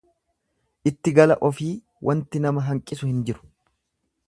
Itti 0.91 1.13
gala 1.17 1.37
ofii 1.51 1.69
wanti 2.09 2.43
nama 2.47 2.65
hanqisu 2.71 3.13
hin 3.13 3.23
jiru. 3.29 3.49